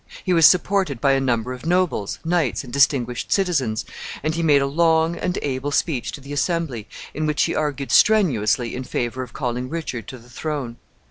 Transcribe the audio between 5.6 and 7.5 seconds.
speech to the assembly, in which